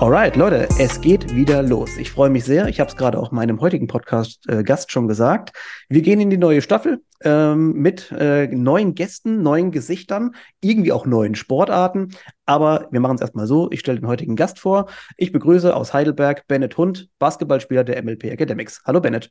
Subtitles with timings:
[0.00, 1.98] Alright, Leute, es geht wieder los.
[1.98, 2.68] Ich freue mich sehr.
[2.68, 5.54] Ich habe es gerade auch meinem heutigen Podcast-Gast äh, schon gesagt.
[5.90, 11.04] Wir gehen in die neue Staffel ähm, mit äh, neuen Gästen, neuen Gesichtern, irgendwie auch
[11.04, 12.14] neuen Sportarten.
[12.46, 13.70] Aber wir machen es erstmal so.
[13.72, 14.86] Ich stelle den heutigen Gast vor.
[15.18, 18.80] Ich begrüße aus Heidelberg Bennett Hund, Basketballspieler der MLP Academics.
[18.86, 19.30] Hallo Bennett.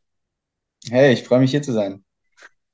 [0.88, 2.04] Hey, ich freue mich hier zu sein.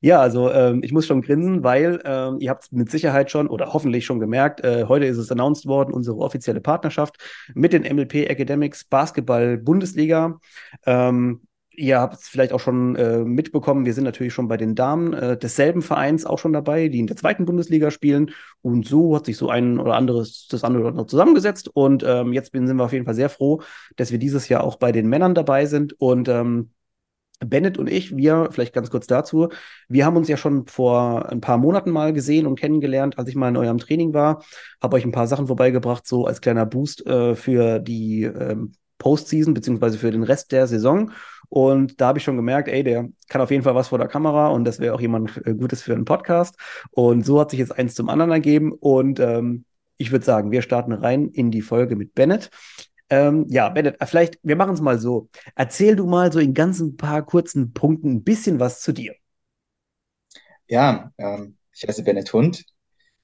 [0.06, 3.48] Ja, also ähm, ich muss schon grinsen, weil ähm, ihr habt es mit Sicherheit schon
[3.48, 7.18] oder hoffentlich schon gemerkt, äh, heute ist es announced worden, unsere offizielle Partnerschaft
[7.56, 10.40] mit den MLP Academics Basketball Bundesliga.
[10.86, 11.42] Ähm,
[11.72, 15.14] ihr habt es vielleicht auch schon äh, mitbekommen, wir sind natürlich schon bei den Damen
[15.14, 18.30] äh, desselben Vereins auch schon dabei, die in der zweiten Bundesliga spielen.
[18.62, 21.68] Und so hat sich so ein oder anderes, das andere oder andere zusammengesetzt.
[21.74, 23.64] Und ähm, jetzt sind wir auf jeden Fall sehr froh,
[23.96, 26.00] dass wir dieses Jahr auch bei den Männern dabei sind.
[26.00, 26.70] Und ähm,
[27.40, 29.50] Bennett und ich, wir, vielleicht ganz kurz dazu,
[29.90, 33.36] wir haben uns ja schon vor ein paar Monaten mal gesehen und kennengelernt, als ich
[33.36, 34.44] mal in eurem Training war.
[34.82, 39.54] Habe euch ein paar Sachen vorbeigebracht, so als kleiner Boost äh, für die ähm, Postseason,
[39.54, 41.12] beziehungsweise für den Rest der Saison.
[41.50, 44.08] Und da habe ich schon gemerkt, ey, der kann auf jeden Fall was vor der
[44.08, 46.56] Kamera und das wäre auch jemand äh, Gutes für einen Podcast.
[46.92, 48.72] Und so hat sich jetzt eins zum anderen ergeben.
[48.72, 49.66] Und ähm,
[49.98, 52.50] ich würde sagen, wir starten rein in die Folge mit Bennett.
[53.10, 55.30] Ähm, ja, Bennett, äh, vielleicht, wir machen es mal so.
[55.56, 59.14] Erzähl du mal so in ganzen paar kurzen Punkten ein bisschen was zu dir.
[60.68, 62.66] Ja, ähm, ich heiße Bennett Hund,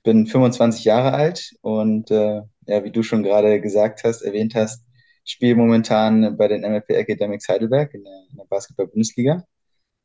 [0.03, 4.85] bin 25 Jahre alt und äh, ja, wie du schon gerade gesagt hast, erwähnt hast,
[5.23, 9.45] spiele momentan bei den MLP Academics Heidelberg in der, der Basketball-Bundesliga.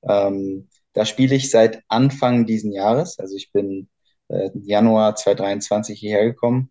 [0.08, 3.88] Ähm, da spiele ich seit Anfang diesen Jahres, also ich bin
[4.28, 6.70] äh, Januar 2023 hierher gekommen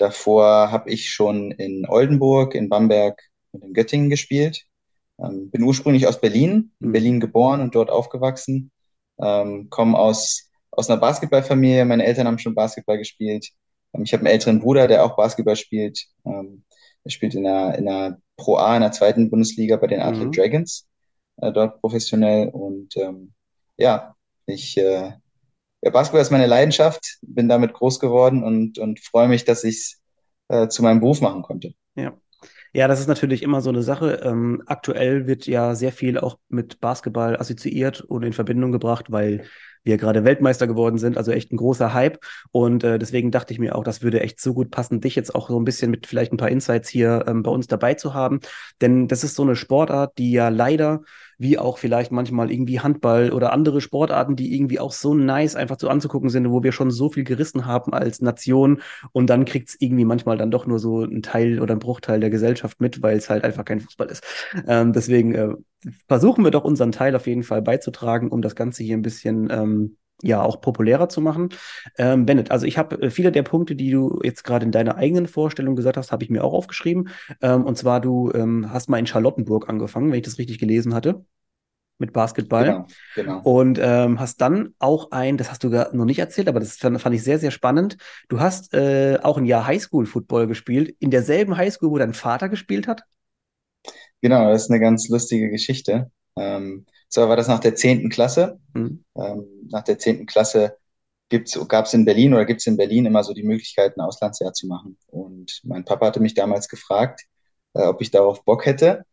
[0.00, 3.20] Davor habe ich schon in Oldenburg, in Bamberg
[3.52, 4.64] und in Göttingen gespielt.
[5.18, 6.92] Ähm, bin ursprünglich aus Berlin, in mhm.
[6.92, 8.70] Berlin geboren und dort aufgewachsen.
[9.20, 11.84] Ähm, komme aus, aus einer Basketballfamilie.
[11.84, 13.50] Meine Eltern haben schon Basketball gespielt.
[13.92, 16.02] Ähm, ich habe einen älteren Bruder, der auch Basketball spielt.
[16.24, 16.64] Ähm,
[17.04, 20.28] er spielt in der, in der Pro A, in der zweiten Bundesliga bei den Athletic
[20.28, 20.32] mhm.
[20.32, 20.88] Dragons,
[21.42, 22.48] äh, dort professionell.
[22.48, 23.34] Und ähm,
[23.76, 24.14] ja,
[24.46, 25.12] ich äh,
[25.82, 29.76] ja, Basketball ist meine Leidenschaft, bin damit groß geworden und, und freue mich, dass ich
[29.76, 30.00] es
[30.48, 31.72] äh, zu meinem Beruf machen konnte.
[31.94, 32.12] Ja.
[32.72, 34.20] Ja, das ist natürlich immer so eine Sache.
[34.22, 39.44] Ähm, aktuell wird ja sehr viel auch mit Basketball assoziiert und in Verbindung gebracht, weil
[39.82, 42.18] wir gerade Weltmeister geworden sind, also echt ein großer Hype.
[42.52, 45.34] Und äh, deswegen dachte ich mir auch, das würde echt so gut passen, dich jetzt
[45.34, 48.14] auch so ein bisschen mit vielleicht ein paar Insights hier ähm, bei uns dabei zu
[48.14, 48.40] haben.
[48.80, 51.02] Denn das ist so eine Sportart, die ja leider,
[51.38, 55.76] wie auch vielleicht manchmal irgendwie Handball oder andere Sportarten, die irgendwie auch so nice einfach
[55.76, 58.82] zu anzugucken sind, wo wir schon so viel gerissen haben als Nation
[59.12, 62.20] und dann kriegt es irgendwie manchmal dann doch nur so ein Teil oder ein Bruchteil
[62.20, 64.22] der Gesellschaft mit, weil es halt einfach kein Fußball ist.
[64.66, 65.54] Ähm, deswegen äh,
[66.08, 69.48] versuchen wir doch unseren Teil auf jeden Fall beizutragen, um das Ganze hier ein bisschen
[69.50, 71.50] ähm, ja auch populärer zu machen.
[71.96, 74.96] Ähm, Bennett, also ich habe äh, viele der Punkte, die du jetzt gerade in deiner
[74.96, 77.08] eigenen Vorstellung gesagt hast, habe ich mir auch aufgeschrieben.
[77.40, 80.94] Ähm, und zwar, du ähm, hast mal in Charlottenburg angefangen, wenn ich das richtig gelesen
[80.94, 81.24] hatte,
[81.98, 82.64] mit Basketball.
[82.64, 83.40] Genau, genau.
[83.42, 87.00] Und ähm, hast dann auch ein, das hast du noch nicht erzählt, aber das fand,
[87.00, 87.96] fand ich sehr, sehr spannend.
[88.28, 92.88] Du hast äh, auch ein Jahr Highschool-Football gespielt, in derselben Highschool, wo dein Vater gespielt
[92.88, 93.02] hat.
[94.22, 96.10] Genau, das ist eine ganz lustige Geschichte.
[96.36, 98.58] Ähm, zwar war das nach der zehnten Klasse.
[98.74, 99.04] Mhm.
[99.16, 100.76] Ähm, nach der zehnten Klasse
[101.68, 104.52] gab es in Berlin oder gibt es in Berlin immer so die Möglichkeit, ein Auslandsjahr
[104.52, 104.98] zu machen.
[105.06, 107.22] Und mein Papa hatte mich damals gefragt,
[107.74, 109.04] äh, ob ich darauf Bock hätte,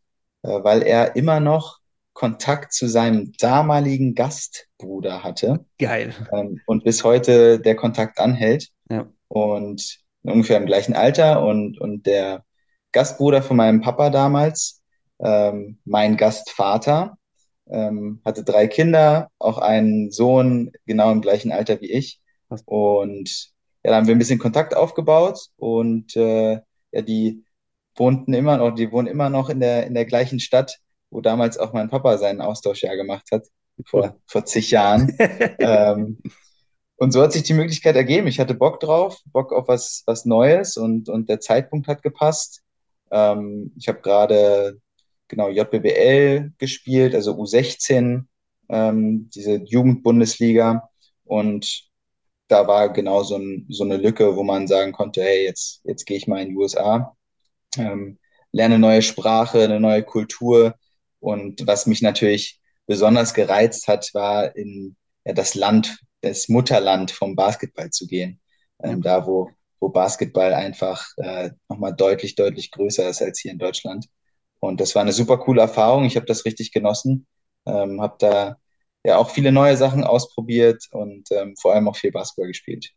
[0.44, 1.80] äh, weil er immer noch
[2.14, 5.66] Kontakt zu seinem damaligen Gastbruder hatte.
[5.78, 6.16] Geil.
[6.34, 8.70] Ähm, und bis heute der Kontakt anhält.
[8.90, 9.08] Ja.
[9.28, 11.46] Und ungefähr im gleichen Alter.
[11.46, 12.44] Und, und der
[12.92, 14.77] Gastbruder von meinem Papa damals,
[15.20, 17.18] ähm, mein Gastvater
[17.70, 22.20] ähm, hatte drei Kinder, auch einen Sohn genau im gleichen Alter wie ich.
[22.66, 23.50] Und
[23.84, 26.60] ja, da haben wir ein bisschen Kontakt aufgebaut und äh,
[26.92, 27.44] ja, die
[27.96, 31.58] wohnten immer noch, die wohnen immer noch in der, in der gleichen Stadt, wo damals
[31.58, 33.48] auch mein Papa seinen Austauschjahr gemacht hat,
[33.86, 35.16] vor, vor zig Jahren.
[35.60, 36.20] ähm,
[36.98, 38.28] und so hat sich die Möglichkeit ergeben.
[38.28, 42.64] Ich hatte Bock drauf, Bock auf was, was Neues und, und der Zeitpunkt hat gepasst.
[43.12, 44.80] Ähm, ich habe gerade
[45.28, 48.24] genau JBBL gespielt, also U16,
[48.70, 50.90] ähm, diese Jugendbundesliga.
[51.26, 51.88] Und
[52.48, 56.06] da war genau so, ein, so, eine Lücke, wo man sagen konnte, hey, jetzt, jetzt
[56.06, 57.16] gehe ich mal in die USA,
[57.78, 58.20] ähm,
[58.52, 60.76] lerne eine neue Sprache, eine neue Kultur.
[61.20, 64.96] Und was mich natürlich besonders gereizt hat, war in,
[65.26, 68.40] ja, das Land, das Mutterland vom Basketball zu gehen.
[68.82, 69.20] Ähm, ja.
[69.20, 74.08] Da, wo, wo Basketball einfach äh, nochmal deutlich, deutlich größer ist als hier in Deutschland.
[74.60, 76.06] Und das war eine super coole Erfahrung.
[76.06, 77.28] Ich habe das richtig genossen.
[77.66, 78.58] Ähm, habe da
[79.04, 82.94] ja auch viele neue Sachen ausprobiert und ähm, vor allem auch viel Basketball gespielt.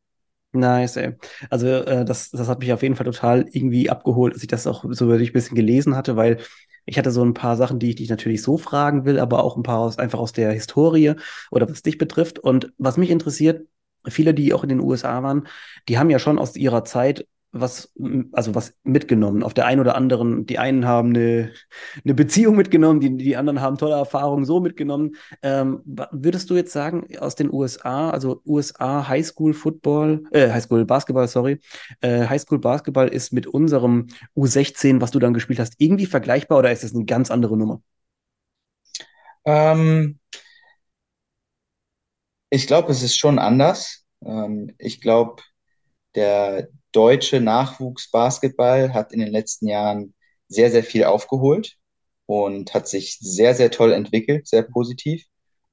[0.53, 1.15] Nice, ey.
[1.49, 4.67] Also äh, das, das hat mich auf jeden Fall total irgendwie abgeholt, dass ich das
[4.67, 6.39] auch so ein bisschen gelesen hatte, weil
[6.87, 9.57] ich hatte so ein paar Sachen, die ich dich natürlich so fragen will, aber auch
[9.57, 11.15] ein paar aus, einfach aus der Historie
[11.53, 12.41] oder was dich betrifft.
[12.41, 13.67] Und was mich interessiert,
[14.09, 15.47] viele, die auch in den USA waren,
[15.89, 17.93] die haben ja schon aus ihrer Zeit was,
[18.33, 19.43] also was mitgenommen.
[19.43, 21.53] Auf der einen oder anderen, die einen haben eine,
[22.05, 25.17] eine Beziehung mitgenommen, die, die anderen haben tolle Erfahrungen so mitgenommen.
[25.43, 25.83] Ähm,
[26.13, 31.61] würdest du jetzt sagen, aus den USA, also USA Highschool Football, äh, Highschool Basketball, sorry,
[32.01, 34.07] äh, Highschool Basketball ist mit unserem
[34.37, 37.83] U16, was du dann gespielt hast, irgendwie vergleichbar oder ist das eine ganz andere Nummer?
[39.45, 40.19] Ähm,
[42.51, 44.05] ich glaube, es ist schon anders.
[44.25, 45.43] Ähm, ich glaube,
[46.15, 50.15] der deutsche Nachwuchsbasketball hat in den letzten Jahren
[50.49, 51.77] sehr, sehr viel aufgeholt
[52.27, 55.25] und hat sich sehr, sehr toll entwickelt, sehr positiv.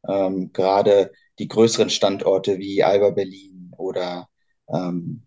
[0.07, 4.27] Ähm, gerade die größeren Standorte wie Alba Berlin oder
[4.69, 5.23] ähm,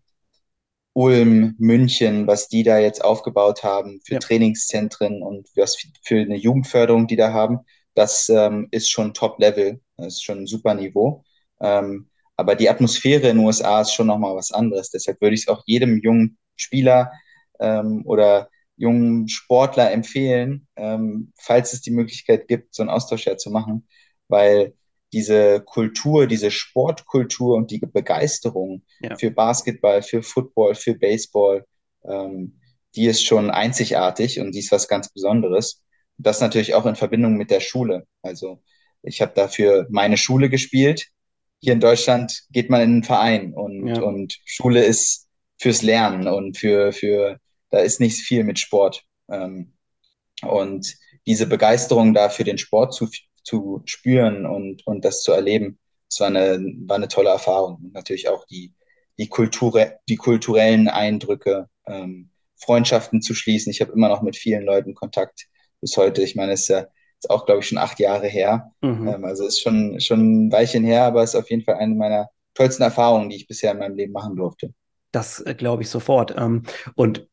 [0.92, 4.18] Ulm, München, was die da jetzt aufgebaut haben für ja.
[4.18, 7.60] Trainingszentren und was für eine Jugendförderung, die da haben,
[7.94, 11.24] das ähm, ist schon Top-Level, das ist schon ein super Niveau.
[11.60, 12.08] Ähm,
[12.40, 14.90] aber die Atmosphäre in den USA ist schon nochmal was anderes.
[14.90, 17.12] Deshalb würde ich es auch jedem jungen Spieler
[17.60, 23.36] ähm, oder jungen Sportler empfehlen, ähm, falls es die Möglichkeit gibt, so einen Austausch ja
[23.36, 23.86] zu machen,
[24.28, 24.72] weil
[25.12, 29.16] diese Kultur, diese Sportkultur und die Begeisterung ja.
[29.16, 31.66] für Basketball, für Football, für Baseball,
[32.04, 32.58] ähm,
[32.94, 35.84] die ist schon einzigartig und die ist was ganz Besonderes.
[36.16, 38.06] Das natürlich auch in Verbindung mit der Schule.
[38.22, 38.62] Also
[39.02, 41.10] ich habe dafür meine Schule gespielt
[41.60, 44.00] hier in Deutschland geht man in einen Verein und, ja.
[44.00, 45.28] und Schule ist
[45.58, 47.38] fürs Lernen und für, für,
[47.70, 49.04] da ist nicht viel mit Sport.
[49.30, 49.74] Ähm,
[50.42, 50.96] und
[51.26, 53.08] diese Begeisterung da für den Sport zu,
[53.44, 55.78] zu spüren und, und das zu erleben,
[56.08, 57.76] das war eine, war eine tolle Erfahrung.
[57.76, 58.72] Und natürlich auch die,
[59.18, 63.70] die, Kultur, die kulturellen Eindrücke, ähm, Freundschaften zu schließen.
[63.70, 65.46] Ich habe immer noch mit vielen Leuten Kontakt
[65.80, 66.22] bis heute.
[66.22, 66.86] Ich meine, es ist ja
[67.20, 68.72] ist auch, glaube ich, schon acht Jahre her.
[68.80, 69.08] Mhm.
[69.08, 72.30] Ähm, also ist schon, schon ein Weilchen her, aber ist auf jeden Fall eine meiner
[72.54, 74.72] tollsten Erfahrungen, die ich bisher in meinem Leben machen durfte.
[75.12, 76.34] Das äh, glaube ich sofort.
[76.36, 76.62] Ähm,
[76.94, 77.26] und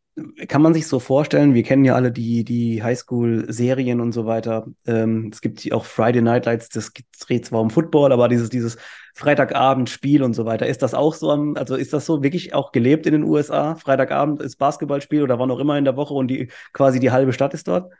[0.48, 4.66] kann man sich so vorstellen, wir kennen ja alle die, die Highschool-Serien und so weiter.
[4.88, 8.78] Ähm, es gibt auch Friday Night Lights, das dreht zwar um Football, aber dieses, dieses
[9.14, 10.66] Freitagabend-Spiel und so weiter.
[10.66, 13.76] Ist das auch so, also ist das so wirklich auch gelebt in den USA?
[13.76, 17.32] Freitagabend ist Basketballspiel oder wann auch immer in der Woche und die quasi die halbe
[17.32, 17.92] Stadt ist dort?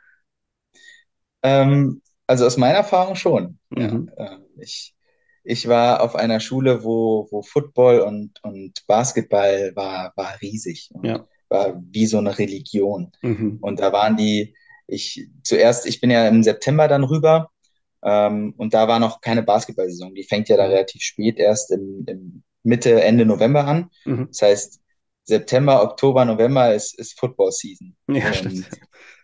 [1.42, 3.58] Ähm, also aus meiner Erfahrung schon.
[3.70, 4.10] Mhm.
[4.16, 4.32] Ja.
[4.32, 4.94] Ähm, ich,
[5.44, 11.06] ich war auf einer Schule, wo, wo Football und, und Basketball war, war riesig und
[11.06, 11.24] ja.
[11.48, 13.12] war wie so eine Religion.
[13.22, 13.58] Mhm.
[13.60, 14.54] Und da waren die,
[14.86, 17.50] ich zuerst, ich bin ja im September dann rüber
[18.02, 20.14] ähm, und da war noch keine Basketballsaison.
[20.14, 23.90] Die fängt ja da relativ spät erst im, im Mitte, Ende November an.
[24.04, 24.28] Mhm.
[24.28, 24.80] Das heißt,
[25.24, 27.94] September, Oktober, November ist, ist Football Season.
[28.08, 28.66] Ja, und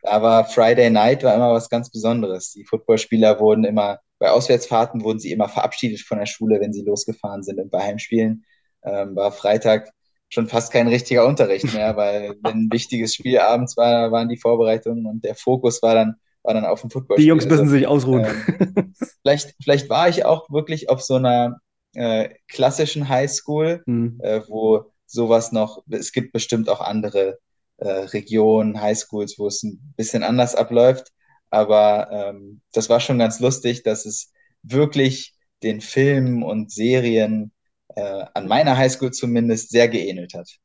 [0.04, 2.52] aber Friday Night war immer was ganz Besonderes.
[2.52, 6.84] Die Footballspieler wurden immer, bei Auswärtsfahrten wurden sie immer verabschiedet von der Schule, wenn sie
[6.84, 7.58] losgefahren sind.
[7.60, 8.44] Und bei Heimspielen
[8.84, 9.90] ähm, war Freitag
[10.28, 14.36] schon fast kein richtiger Unterricht mehr, weil wenn ein wichtiges Spiel abends war, waren die
[14.36, 17.16] Vorbereitungen und der Fokus war dann, war dann auf dem Football.
[17.16, 18.26] Die Jungs müssen also, sich ausruhen.
[18.26, 21.58] Ähm, vielleicht, vielleicht war ich auch wirklich auf so einer
[21.94, 24.20] äh, klassischen Highschool, mhm.
[24.22, 27.38] äh, wo sowas noch, es gibt bestimmt auch andere
[27.78, 31.12] äh, Regionen, Highschools, wo es ein bisschen anders abläuft.
[31.50, 37.52] Aber ähm, das war schon ganz lustig, dass es wirklich den Filmen und Serien
[37.94, 40.58] äh, an meiner Highschool zumindest sehr geähnelt hat.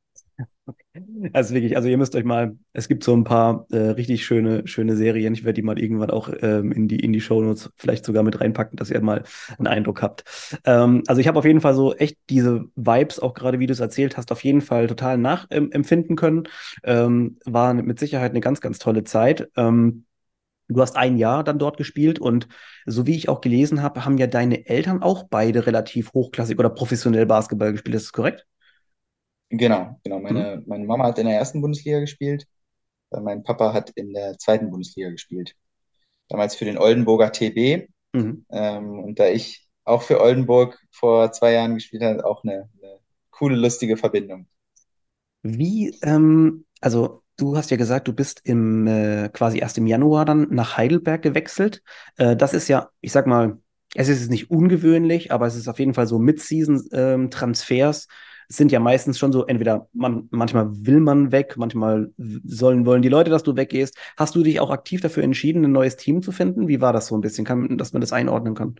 [1.33, 4.67] Also wirklich, also ihr müsst euch mal, es gibt so ein paar äh, richtig schöne,
[4.67, 5.33] schöne Serien.
[5.33, 8.41] Ich werde die mal irgendwann auch ähm, in die, in die Shownotes vielleicht sogar mit
[8.41, 9.23] reinpacken, dass ihr mal
[9.59, 10.23] einen Eindruck habt.
[10.65, 13.73] Ähm, also ich habe auf jeden Fall so echt diese Vibes, auch gerade wie du
[13.73, 16.43] es erzählt hast, auf jeden Fall total nachempfinden können.
[16.83, 19.49] Ähm, war mit Sicherheit eine ganz, ganz tolle Zeit.
[19.55, 20.05] Ähm,
[20.69, 22.47] Du hast ein Jahr dann dort gespielt und
[22.85, 26.69] so wie ich auch gelesen habe, haben ja deine Eltern auch beide relativ hochklassig oder
[26.69, 27.95] professionell Basketball gespielt.
[27.95, 28.47] Ist das korrekt?
[29.49, 30.19] Genau, genau.
[30.19, 30.63] Meine, mhm.
[30.67, 32.45] meine Mama hat in der ersten Bundesliga gespielt,
[33.11, 35.55] äh, mein Papa hat in der zweiten Bundesliga gespielt.
[36.27, 37.89] Damals für den Oldenburger TB.
[38.13, 38.45] Mhm.
[38.51, 42.99] Ähm, und da ich auch für Oldenburg vor zwei Jahren gespielt habe, auch eine, eine
[43.31, 44.47] coole, lustige Verbindung.
[45.41, 50.25] Wie, ähm, also du hast ja gesagt, du bist im äh, quasi erst im Januar
[50.25, 51.81] dann nach Heidelberg gewechselt.
[52.17, 53.57] Äh, das ist ja, ich sag mal,
[53.95, 58.07] es ist nicht ungewöhnlich, aber es ist auf jeden Fall so Mid-Season-Transfers.
[58.07, 58.13] Ähm,
[58.49, 63.03] es sind ja meistens schon so, entweder man, manchmal will man weg, manchmal sollen, wollen
[63.03, 63.95] die Leute, dass du weggehst.
[64.17, 66.67] Hast du dich auch aktiv dafür entschieden, ein neues Team zu finden?
[66.67, 68.79] Wie war das so ein bisschen, kann, dass man das einordnen kann?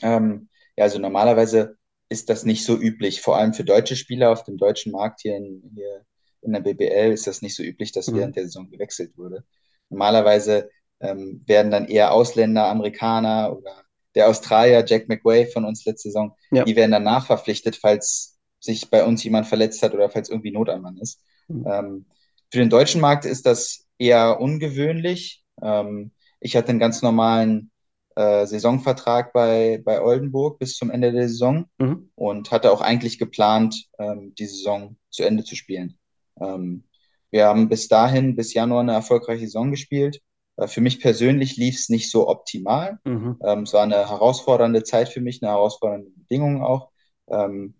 [0.00, 1.76] Ähm, ja, also normalerweise
[2.08, 5.36] ist das nicht so üblich, vor allem für deutsche Spieler auf dem deutschen Markt hier
[5.36, 6.06] in, hier
[6.40, 8.16] in der BBL ist das nicht so üblich, dass mhm.
[8.16, 9.44] während der Saison gewechselt wurde.
[9.90, 16.08] Normalerweise ähm, werden dann eher Ausländer, Amerikaner oder der Australier Jack McWay von uns letzte
[16.08, 16.64] Saison, ja.
[16.64, 18.33] die werden dann nachverpflichtet, falls
[18.64, 21.20] sich bei uns jemand verletzt hat oder falls irgendwie Not am Mann ist.
[21.48, 21.66] Mhm.
[21.66, 22.04] Ähm,
[22.50, 25.44] für den deutschen Markt ist das eher ungewöhnlich.
[25.62, 27.70] Ähm, ich hatte einen ganz normalen
[28.16, 32.10] äh, Saisonvertrag bei, bei Oldenburg bis zum Ende der Saison mhm.
[32.14, 35.98] und hatte auch eigentlich geplant, ähm, die Saison zu Ende zu spielen.
[36.40, 36.84] Ähm,
[37.30, 40.20] wir haben bis dahin, bis Januar, eine erfolgreiche Saison gespielt.
[40.56, 42.98] Äh, für mich persönlich lief es nicht so optimal.
[43.04, 43.38] Mhm.
[43.44, 46.90] Ähm, es war eine herausfordernde Zeit für mich, eine herausfordernde Bedingung auch.
[47.28, 47.74] Ähm,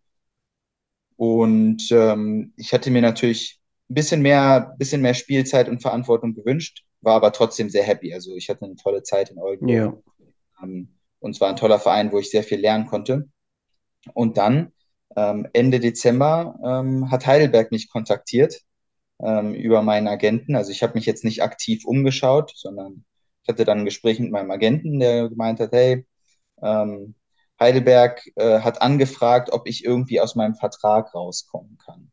[1.16, 6.85] und ähm, ich hatte mir natürlich ein bisschen mehr, bisschen mehr Spielzeit und Verantwortung gewünscht,
[7.00, 8.12] war aber trotzdem sehr happy.
[8.12, 10.02] Also ich hatte eine tolle Zeit in Oldenburg.
[10.18, 10.62] Ja.
[10.62, 10.88] Ähm,
[11.21, 13.28] und es war ein toller Verein, wo ich sehr viel lernen konnte.
[14.12, 14.73] Und dann,
[15.16, 18.61] ähm, Ende Dezember, ähm, hat Heidelberg mich kontaktiert
[19.23, 20.56] ähm, über meinen Agenten.
[20.56, 23.04] Also ich habe mich jetzt nicht aktiv umgeschaut, sondern
[23.42, 26.06] ich hatte dann ein Gespräch mit meinem Agenten, der gemeint hat, hey,
[26.62, 27.14] ähm,
[27.61, 32.11] Heidelberg äh, hat angefragt, ob ich irgendwie aus meinem Vertrag rauskommen kann.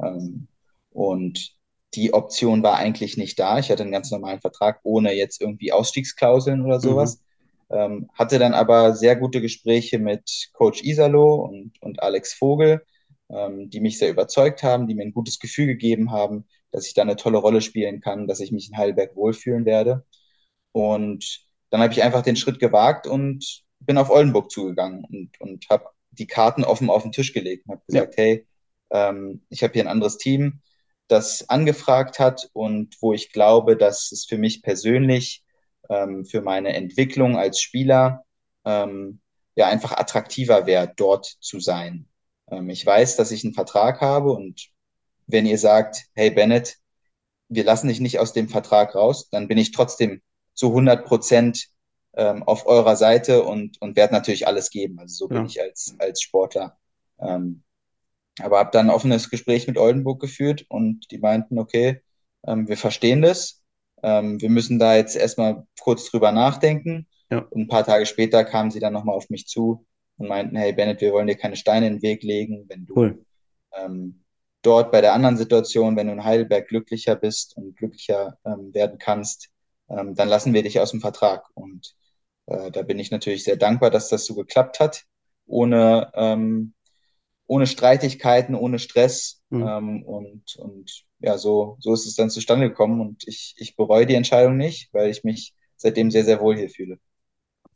[0.00, 0.48] Ähm,
[0.90, 1.56] und
[1.94, 3.58] die Option war eigentlich nicht da.
[3.58, 7.18] Ich hatte einen ganz normalen Vertrag ohne jetzt irgendwie Ausstiegsklauseln oder sowas.
[7.18, 7.76] Mhm.
[7.76, 12.84] Ähm, hatte dann aber sehr gute Gespräche mit Coach Isalo und, und Alex Vogel,
[13.28, 16.94] ähm, die mich sehr überzeugt haben, die mir ein gutes Gefühl gegeben haben, dass ich
[16.94, 20.04] da eine tolle Rolle spielen kann, dass ich mich in Heidelberg wohlfühlen werde.
[20.72, 21.40] Und
[21.70, 25.86] dann habe ich einfach den Schritt gewagt und bin auf Oldenburg zugegangen und, und habe
[26.10, 28.22] die Karten offen auf den Tisch gelegt und habe gesagt, ja.
[28.22, 28.46] hey,
[28.90, 30.60] ähm, ich habe hier ein anderes Team,
[31.08, 35.44] das angefragt hat und wo ich glaube, dass es für mich persönlich,
[35.88, 38.24] ähm, für meine Entwicklung als Spieler,
[38.64, 39.20] ähm,
[39.54, 42.08] ja einfach attraktiver wäre, dort zu sein.
[42.50, 44.68] Ähm, ich weiß, dass ich einen Vertrag habe und
[45.26, 46.76] wenn ihr sagt, hey Bennett,
[47.48, 50.22] wir lassen dich nicht aus dem Vertrag raus, dann bin ich trotzdem
[50.54, 51.68] zu 100 Prozent
[52.16, 54.98] ähm, auf eurer Seite und, und werde natürlich alles geben.
[54.98, 55.44] Also so bin ja.
[55.44, 56.78] ich als, als Sportler.
[57.20, 57.62] Ähm,
[58.40, 62.02] aber habe dann ein offenes Gespräch mit Oldenburg geführt und die meinten, okay,
[62.46, 63.62] ähm, wir verstehen das.
[64.02, 67.06] Ähm, wir müssen da jetzt erstmal kurz drüber nachdenken.
[67.30, 67.38] Ja.
[67.50, 69.86] Und ein paar Tage später kamen sie dann nochmal auf mich zu
[70.18, 72.94] und meinten, hey Bennett, wir wollen dir keine Steine in den Weg legen, wenn du
[72.96, 73.24] cool.
[73.72, 74.22] ähm,
[74.62, 78.98] dort bei der anderen Situation, wenn du in Heidelberg glücklicher bist und glücklicher ähm, werden
[78.98, 79.50] kannst,
[79.88, 81.46] ähm, dann lassen wir dich aus dem Vertrag.
[81.54, 81.94] Und
[82.46, 85.04] äh, da bin ich natürlich sehr dankbar, dass das so geklappt hat,
[85.46, 86.74] ohne, ähm,
[87.46, 89.42] ohne Streitigkeiten, ohne Stress.
[89.50, 89.66] Mhm.
[89.66, 93.00] Ähm, und, und ja, so, so ist es dann zustande gekommen.
[93.00, 96.70] Und ich, ich bereue die Entscheidung nicht, weil ich mich seitdem sehr, sehr wohl hier
[96.70, 96.98] fühle.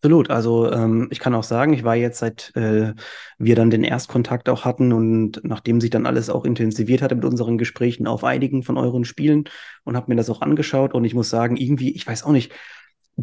[0.03, 0.31] Absolut.
[0.31, 2.95] Also ähm, ich kann auch sagen, ich war jetzt, seit äh,
[3.37, 7.27] wir dann den Erstkontakt auch hatten und nachdem sich dann alles auch intensiviert hatte mit
[7.27, 9.45] unseren Gesprächen auf einigen von euren Spielen
[9.85, 12.51] und habe mir das auch angeschaut und ich muss sagen, irgendwie, ich weiß auch nicht,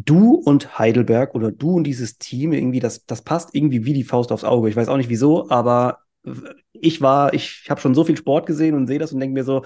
[0.04, 4.04] du und Heidelberg oder du und dieses Team, irgendwie, das, das passt irgendwie wie die
[4.04, 4.68] Faust aufs Auge.
[4.68, 5.98] Ich weiß auch nicht wieso, aber
[6.72, 9.44] ich war, ich habe schon so viel Sport gesehen und sehe das und denke mir
[9.44, 9.64] so,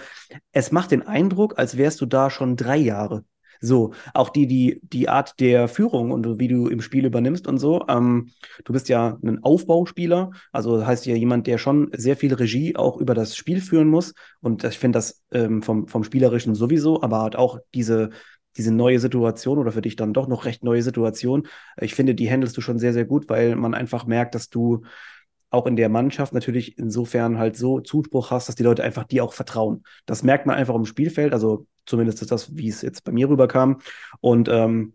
[0.53, 3.25] es macht den Eindruck, als wärst du da schon drei Jahre.
[3.65, 7.59] So, auch die, die, die Art der Führung und wie du im Spiel übernimmst und
[7.59, 7.85] so.
[7.89, 8.31] Ähm,
[8.65, 12.97] du bist ja ein Aufbauspieler, also heißt ja jemand, der schon sehr viel Regie auch
[12.97, 14.15] über das Spiel führen muss.
[14.41, 18.11] Und ich finde das ähm, vom, vom Spielerischen sowieso, aber hat auch diese,
[18.57, 21.49] diese neue Situation oder für dich dann doch noch recht neue Situation.
[21.81, 24.83] Ich finde, die handelst du schon sehr, sehr gut, weil man einfach merkt, dass du
[25.51, 29.23] auch in der Mannschaft natürlich insofern halt so Zuspruch hast, dass die Leute einfach dir
[29.23, 29.85] auch vertrauen.
[30.07, 33.29] Das merkt man einfach im Spielfeld, also zumindest ist das, wie es jetzt bei mir
[33.29, 33.79] rüberkam.
[34.21, 34.95] Und ähm,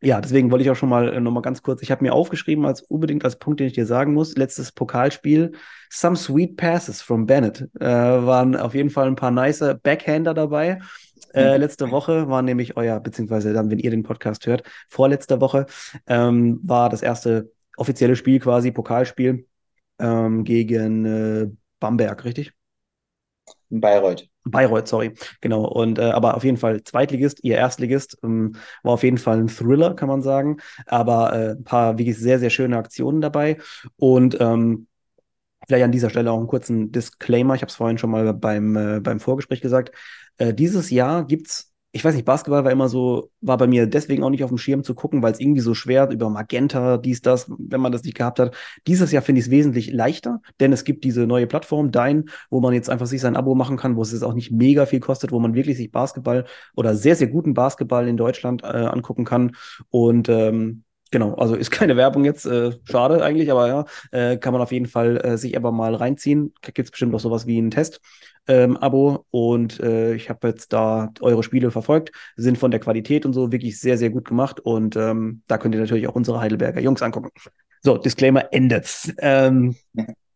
[0.00, 2.12] ja, deswegen wollte ich auch schon mal äh, noch mal ganz kurz, ich habe mir
[2.12, 5.52] aufgeschrieben als unbedingt als Punkt, den ich dir sagen muss, letztes Pokalspiel,
[5.90, 7.68] some sweet passes from Bennett.
[7.80, 10.80] Äh, waren auf jeden Fall ein paar nice Backhander dabei.
[11.34, 15.66] Äh, letzte Woche war nämlich euer, beziehungsweise dann, wenn ihr den Podcast hört, vorletzte Woche
[16.06, 19.46] ähm, war das erste offizielle Spiel quasi, Pokalspiel
[19.98, 21.48] ähm, gegen äh,
[21.80, 22.52] Bamberg, richtig?
[23.70, 24.28] Bayreuth.
[24.44, 25.64] Bayreuth, sorry, genau.
[25.64, 29.48] Und äh, aber auf jeden Fall Zweitligist, ihr Erstligist, ähm, war auf jeden Fall ein
[29.48, 30.58] Thriller, kann man sagen.
[30.86, 33.58] Aber äh, ein paar wirklich sehr, sehr schöne Aktionen dabei.
[33.96, 34.88] Und ähm,
[35.66, 37.54] vielleicht an dieser Stelle auch einen kurzen Disclaimer.
[37.54, 39.92] Ich habe es vorhin schon mal beim, äh, beim Vorgespräch gesagt.
[40.38, 43.86] Äh, dieses Jahr gibt es ich weiß nicht, Basketball war immer so, war bei mir
[43.86, 46.96] deswegen auch nicht auf dem Schirm zu gucken, weil es irgendwie so schwer über Magenta,
[46.96, 48.54] dies, das, wenn man das nicht gehabt hat.
[48.86, 52.60] Dieses Jahr finde ich es wesentlich leichter, denn es gibt diese neue Plattform, Dein, wo
[52.60, 55.00] man jetzt einfach sich sein Abo machen kann, wo es jetzt auch nicht mega viel
[55.00, 59.26] kostet, wo man wirklich sich Basketball oder sehr, sehr guten Basketball in Deutschland äh, angucken
[59.26, 59.54] kann.
[59.90, 64.54] Und ähm, Genau, also ist keine Werbung jetzt, äh, schade eigentlich, aber ja, äh, kann
[64.54, 66.54] man auf jeden Fall äh, sich aber mal reinziehen.
[66.62, 68.00] Gibt es bestimmt auch sowas wie einen Test
[68.48, 68.78] ähm,
[69.30, 73.52] und äh, ich habe jetzt da eure Spiele verfolgt, sind von der Qualität und so
[73.52, 77.02] wirklich sehr, sehr gut gemacht und ähm, da könnt ihr natürlich auch unsere Heidelberger Jungs
[77.02, 77.28] angucken.
[77.82, 78.82] So, Disclaimer Ende.
[79.18, 79.76] Ähm,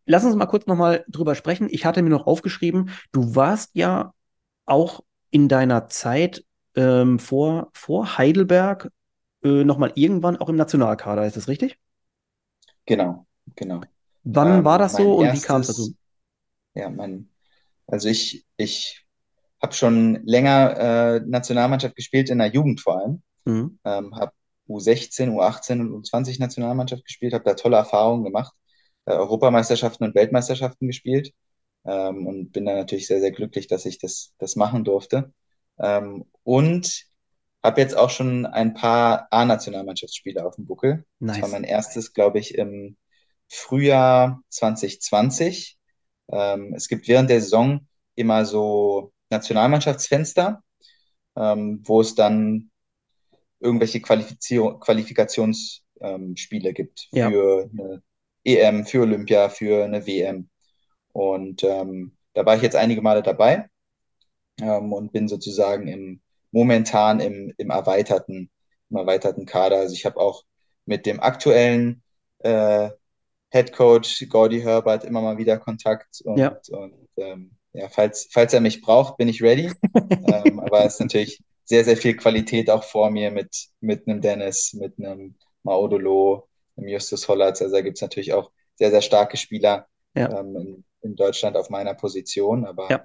[0.04, 1.68] lass uns mal kurz nochmal drüber sprechen.
[1.70, 4.12] Ich hatte mir noch aufgeschrieben, du warst ja
[4.66, 6.44] auch in deiner Zeit
[6.76, 8.90] ähm, vor, vor Heidelberg
[9.46, 11.78] äh, nochmal irgendwann auch im Nationalkader, ist das richtig?
[12.84, 13.80] Genau, genau.
[14.24, 15.94] Wann ähm, war das so und erstes, wie kam es dazu?
[16.74, 17.28] Ja, mein
[17.86, 19.04] also ich, ich
[19.62, 23.22] habe schon länger äh, Nationalmannschaft gespielt, in der Jugend vor allem.
[23.44, 23.78] Mhm.
[23.84, 24.32] Ähm, habe
[24.68, 28.52] U16, U18 und U20 Nationalmannschaft gespielt, habe da tolle Erfahrungen gemacht,
[29.04, 31.32] äh, Europameisterschaften und Weltmeisterschaften gespielt
[31.84, 35.32] ähm, und bin da natürlich sehr, sehr glücklich, dass ich das, das machen durfte.
[35.78, 37.06] Ähm, und
[37.62, 41.04] habe jetzt auch schon ein paar A-Nationalmannschaftsspiele auf dem Buckel.
[41.18, 41.36] Nice.
[41.36, 42.96] Das war mein erstes, glaube ich, im
[43.48, 45.76] Frühjahr 2020
[46.28, 50.62] ähm, es gibt während der Saison immer so Nationalmannschaftsfenster,
[51.36, 52.70] ähm, wo es dann
[53.60, 57.30] irgendwelche Qualifikationsspiele ähm, gibt ja.
[57.30, 58.02] für eine
[58.44, 60.50] EM, für Olympia, für eine WM.
[61.12, 63.68] Und ähm, da war ich jetzt einige Male dabei
[64.60, 68.50] ähm, und bin sozusagen im momentan im, im erweiterten,
[68.90, 69.76] im erweiterten Kader.
[69.78, 70.44] Also ich habe auch
[70.84, 72.02] mit dem aktuellen
[72.38, 72.90] äh,
[73.50, 76.58] Head Coach Gordy Herbert immer mal wieder Kontakt und, ja.
[76.70, 79.70] und ähm, ja, falls, falls er mich braucht, bin ich ready.
[79.94, 84.20] ähm, aber es ist natürlich sehr, sehr viel Qualität auch vor mir mit, mit einem
[84.20, 87.60] Dennis, mit einem Maudolo, einem Justus Hollatz.
[87.60, 90.40] Also da gibt es natürlich auch sehr, sehr starke Spieler ja.
[90.40, 92.64] ähm, in, in, Deutschland auf meiner Position.
[92.64, 93.04] Aber ja.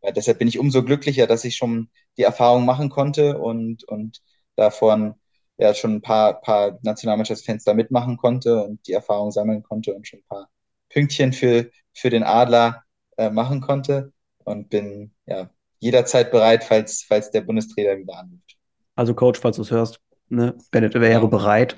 [0.00, 4.22] Äh, deshalb bin ich umso glücklicher, dass ich schon die Erfahrung machen konnte und, und
[4.56, 5.14] davon
[5.58, 10.20] ja schon ein paar, paar Nationalmannschaftsfans mitmachen konnte und die Erfahrung sammeln konnte und schon
[10.20, 10.48] ein paar
[10.90, 12.84] Pünktchen für, für den Adler
[13.16, 14.12] äh, machen konnte
[14.44, 18.56] und bin ja jederzeit bereit, falls, falls der Bundestrainer wieder anruft.
[18.94, 21.26] Also Coach, falls du es hörst, ne, Bennett wäre ja.
[21.26, 21.76] bereit.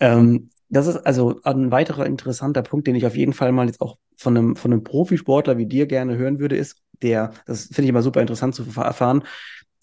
[0.00, 3.80] Ähm, das ist also ein weiterer interessanter Punkt, den ich auf jeden Fall mal jetzt
[3.80, 7.84] auch von einem, von einem Profisportler wie dir gerne hören würde, ist der, das finde
[7.84, 9.22] ich immer super interessant zu erfahren,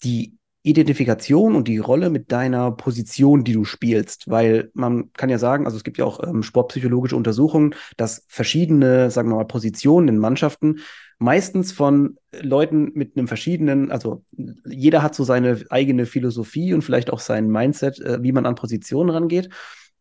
[0.02, 5.38] die Identifikation und die Rolle mit deiner Position, die du spielst, weil man kann ja
[5.38, 10.08] sagen, also es gibt ja auch ähm, sportpsychologische Untersuchungen, dass verschiedene, sagen wir mal, Positionen
[10.08, 10.80] in Mannschaften
[11.18, 14.24] meistens von Leuten mit einem verschiedenen, also
[14.66, 18.54] jeder hat so seine eigene Philosophie und vielleicht auch sein Mindset, äh, wie man an
[18.54, 19.48] Positionen rangeht.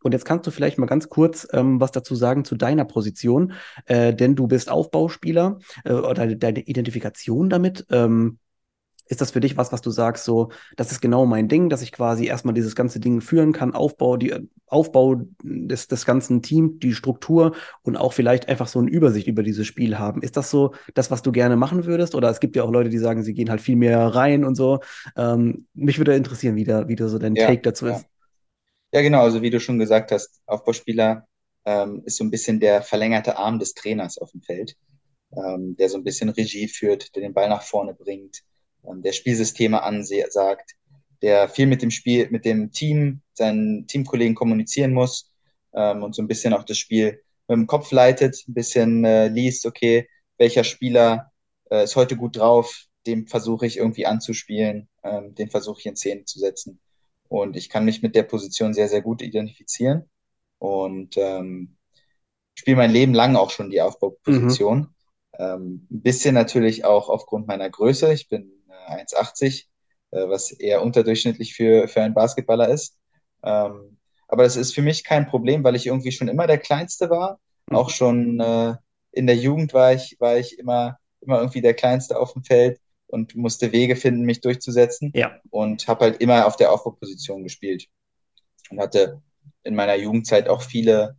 [0.01, 3.53] Und jetzt kannst du vielleicht mal ganz kurz ähm, was dazu sagen zu deiner Position,
[3.85, 7.85] äh, denn du bist Aufbauspieler äh, oder deine Identifikation damit.
[7.89, 8.39] Ähm,
[9.11, 11.81] ist das für dich was, was du sagst, so, das ist genau mein Ding, dass
[11.81, 14.33] ich quasi erstmal dieses ganze Ding führen kann, Aufbau, die
[14.67, 19.43] Aufbau des, des ganzen Teams, die Struktur und auch vielleicht einfach so eine Übersicht über
[19.43, 20.21] dieses Spiel haben.
[20.21, 22.15] Ist das so das, was du gerne machen würdest?
[22.15, 24.55] Oder es gibt ja auch Leute, die sagen, sie gehen halt viel mehr rein und
[24.55, 24.79] so.
[25.17, 27.97] Ähm, mich würde interessieren, wie, da, wie du so dein ja, Take dazu ja.
[27.97, 28.05] ist.
[28.93, 31.27] Ja, genau, also wie du schon gesagt hast, Aufbauspieler
[31.65, 34.75] ähm, ist so ein bisschen der verlängerte Arm des Trainers auf dem Feld,
[35.31, 38.41] ähm, der so ein bisschen Regie führt, der den Ball nach vorne bringt,
[38.85, 40.75] ähm, der Spielsysteme ansagt,
[41.21, 45.31] der viel mit dem Spiel, mit dem Team, seinen Teamkollegen kommunizieren muss
[45.73, 49.27] ähm, und so ein bisschen auch das Spiel mit dem Kopf leitet, ein bisschen äh,
[49.29, 51.31] liest, okay, welcher Spieler
[51.69, 55.95] äh, ist heute gut drauf, dem versuche ich irgendwie anzuspielen, ähm, den versuche ich in
[55.95, 56.79] Szene zu setzen.
[57.31, 60.09] Und ich kann mich mit der Position sehr, sehr gut identifizieren
[60.59, 61.77] und ähm,
[62.55, 64.79] spiele mein Leben lang auch schon die Aufbauposition.
[64.79, 64.87] Mhm.
[65.39, 68.11] Ähm, ein bisschen natürlich auch aufgrund meiner Größe.
[68.11, 68.51] Ich bin
[68.89, 69.67] 1,80,
[70.11, 72.97] äh, was eher unterdurchschnittlich für, für einen Basketballer ist.
[73.43, 77.09] Ähm, aber das ist für mich kein Problem, weil ich irgendwie schon immer der Kleinste
[77.09, 77.39] war.
[77.69, 77.77] Mhm.
[77.77, 78.75] Auch schon äh,
[79.13, 82.81] in der Jugend war ich, war ich immer, immer irgendwie der Kleinste auf dem Feld
[83.11, 85.11] und musste Wege finden, mich durchzusetzen.
[85.13, 85.39] Ja.
[85.49, 87.87] Und habe halt immer auf der Aufbauposition gespielt.
[88.69, 89.21] Und hatte
[89.63, 91.17] in meiner Jugendzeit auch viele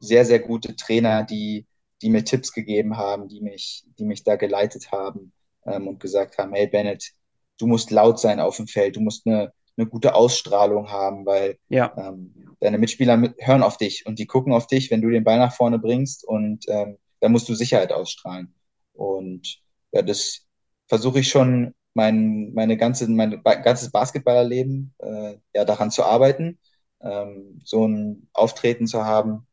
[0.00, 1.66] sehr, sehr gute Trainer, die,
[2.02, 5.32] die mir Tipps gegeben haben, die mich, die mich da geleitet haben
[5.66, 7.12] ähm, und gesagt haben, hey Bennett,
[7.58, 11.58] du musst laut sein auf dem Feld, du musst eine, eine gute Ausstrahlung haben, weil
[11.68, 11.92] ja.
[11.96, 15.24] ähm, deine Mitspieler mit, hören auf dich und die gucken auf dich, wenn du den
[15.24, 18.54] Ball nach vorne bringst und ähm, da musst du Sicherheit ausstrahlen.
[18.94, 19.60] Und
[19.92, 20.46] ja, das
[20.90, 26.58] versuche ich schon mein, meine ganze, mein ganzes Basketballerleben äh, ja, daran zu arbeiten,
[27.00, 29.46] ähm, so ein Auftreten zu haben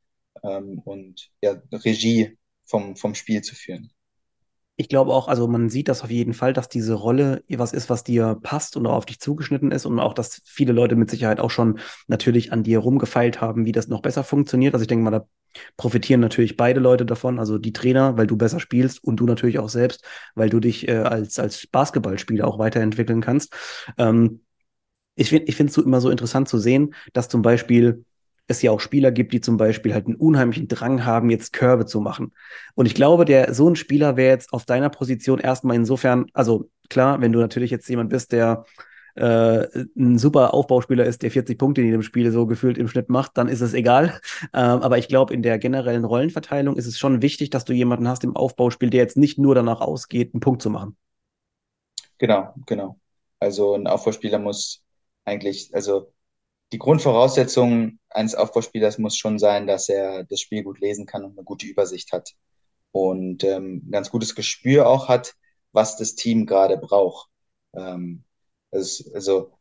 [0.43, 3.91] ähm, und ja, Regie vom, vom Spiel zu führen.
[4.79, 7.89] Ich glaube auch, also man sieht das auf jeden Fall, dass diese Rolle was ist,
[7.89, 11.39] was dir passt und auf dich zugeschnitten ist und auch, dass viele Leute mit Sicherheit
[11.39, 14.75] auch schon natürlich an dir rumgefeilt haben, wie das noch besser funktioniert.
[14.75, 15.25] Also ich denke mal, da
[15.77, 19.57] profitieren natürlich beide Leute davon, also die Trainer, weil du besser spielst und du natürlich
[19.57, 23.53] auch selbst, weil du dich äh, als, als Basketballspieler auch weiterentwickeln kannst.
[23.97, 24.41] Ähm,
[25.15, 28.05] ich finde ich finde es so immer so interessant zu sehen, dass zum Beispiel
[28.47, 31.85] es ja auch Spieler gibt, die zum Beispiel halt einen unheimlichen Drang haben, jetzt Körbe
[31.85, 32.33] zu machen.
[32.75, 36.69] Und ich glaube, der so ein Spieler wäre jetzt auf deiner Position erstmal insofern, also
[36.89, 38.65] klar, wenn du natürlich jetzt jemand bist, der
[39.15, 43.09] äh, ein super Aufbauspieler ist, der 40 Punkte in jedem Spiel so gefühlt im Schnitt
[43.09, 44.19] macht, dann ist es egal.
[44.53, 48.07] Ähm, aber ich glaube, in der generellen Rollenverteilung ist es schon wichtig, dass du jemanden
[48.07, 50.95] hast im Aufbauspiel, der jetzt nicht nur danach ausgeht, einen Punkt zu machen.
[52.17, 52.99] Genau, genau.
[53.39, 54.83] Also ein Aufbauspieler muss
[55.25, 56.13] eigentlich, also
[56.71, 61.37] die Grundvoraussetzung eines Aufbauspielers muss schon sein, dass er das Spiel gut lesen kann und
[61.37, 62.33] eine gute Übersicht hat
[62.91, 65.33] und ähm, ein ganz gutes Gespür auch hat,
[65.71, 67.29] was das Team gerade braucht.
[67.73, 68.23] Ähm,
[68.71, 69.51] also, also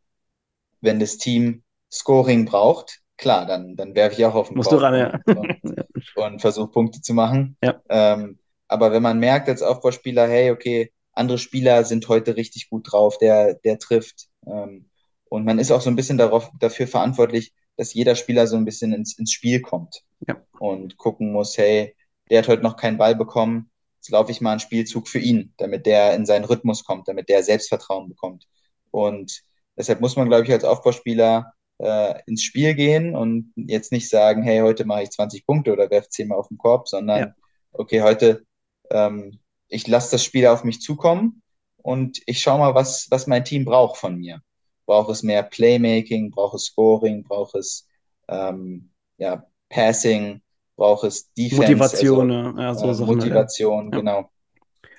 [0.81, 4.79] wenn das Team Scoring braucht, klar, dann, dann werfe ich auch auf den Musst Bauch
[4.79, 5.21] du ran, ja.
[5.35, 7.57] und, und versuche Punkte zu machen.
[7.63, 7.81] Ja.
[7.89, 8.39] Ähm,
[8.69, 13.17] aber wenn man merkt als Aufbauspieler, hey, okay, andere Spieler sind heute richtig gut drauf,
[13.19, 14.27] der, der trifft.
[14.47, 14.91] Ähm,
[15.29, 18.65] und man ist auch so ein bisschen darauf, dafür verantwortlich, dass jeder Spieler so ein
[18.65, 20.37] bisschen ins, ins Spiel kommt ja.
[20.59, 21.95] und gucken muss, hey,
[22.31, 25.53] der hat heute noch keinen Ball bekommen, jetzt laufe ich mal einen Spielzug für ihn,
[25.59, 28.47] damit der in seinen Rhythmus kommt, damit der Selbstvertrauen bekommt.
[28.91, 29.43] Und
[29.77, 34.43] deshalb muss man, glaube ich, als Aufbauspieler äh, ins Spiel gehen und jetzt nicht sagen,
[34.43, 37.35] hey, heute mache ich 20 Punkte oder werfe 10 Mal auf den Korb, sondern ja.
[37.73, 38.45] okay, heute
[38.91, 41.43] ähm, ich lasse das Spiel auf mich zukommen
[41.77, 44.41] und ich schaue mal, was, was mein Team braucht von mir
[44.87, 47.87] braucht es mehr Playmaking, braucht es Scoring, braucht es
[48.29, 50.41] ähm, ja, Passing,
[50.77, 51.63] braucht es Defense.
[51.63, 53.99] Motivation, also, ja, so äh, Sachen, Motivation, ja.
[53.99, 54.31] genau.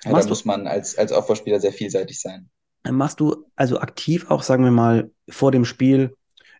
[0.04, 2.48] Ja, da muss man als, als Aufbauspieler sehr vielseitig sein.
[2.88, 6.14] Machst du also aktiv auch, sagen wir mal, vor dem Spiel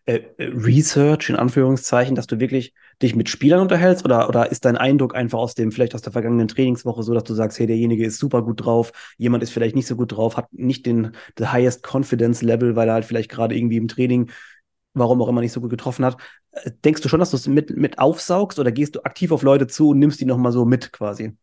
[0.05, 4.77] äh, Research in Anführungszeichen, dass du wirklich dich mit Spielern unterhältst oder, oder ist dein
[4.77, 8.05] Eindruck einfach aus dem, vielleicht aus der vergangenen Trainingswoche so, dass du sagst, hey, derjenige
[8.05, 11.47] ist super gut drauf, jemand ist vielleicht nicht so gut drauf, hat nicht den the
[11.47, 14.29] highest confidence level, weil er halt vielleicht gerade irgendwie im Training
[14.93, 16.17] warum auch immer nicht so gut getroffen hat.
[16.51, 19.43] Äh, denkst du schon, dass du es mit, mit aufsaugst oder gehst du aktiv auf
[19.43, 21.35] Leute zu und nimmst die nochmal so mit quasi?